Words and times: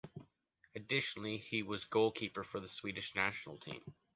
Additionally, 0.73 1.37
he 1.37 1.61
was 1.61 1.85
goalkeeper 1.85 2.43
for 2.43 2.59
the 2.59 2.67
Swedish 2.67 3.13
national 3.13 3.59
team. 3.59 3.83